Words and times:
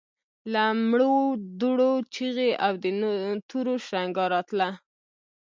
له 0.53 0.63
مړو 0.89 1.17
دوړو 1.59 1.93
چيغې 2.13 2.49
او 2.65 2.73
د 2.83 2.85
تورو 3.49 3.73
شرنګا 3.85 4.25
راتله. 4.33 4.69